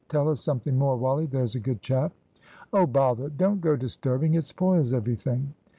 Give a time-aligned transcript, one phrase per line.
[0.09, 2.11] Tell us something more, Wally, there's a good chap."
[2.73, 3.29] "Oh, bother.
[3.29, 5.53] Don't go disturbing, it spoils everything."